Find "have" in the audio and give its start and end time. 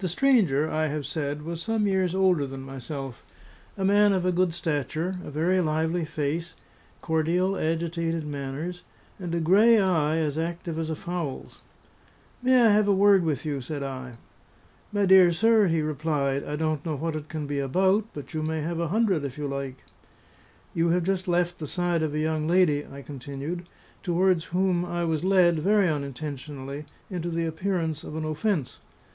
0.88-1.06, 12.72-12.86, 18.60-18.80, 20.90-21.04